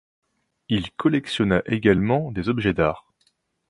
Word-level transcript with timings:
Il 0.67 0.91
collectionna 0.93 1.61
également 1.67 2.31
des 2.31 2.49
objets 2.49 2.73
d'art. 2.73 3.13